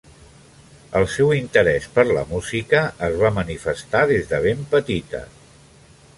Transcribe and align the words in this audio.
El 0.99 1.03
seu 1.15 1.33
interès 1.39 1.85
per 1.97 2.05
la 2.13 2.23
música 2.31 2.81
es 3.09 3.19
va 3.25 3.33
manifestar 3.37 4.03
des 4.15 4.29
de 4.35 4.41
ben 4.49 4.67
petita. 4.75 5.25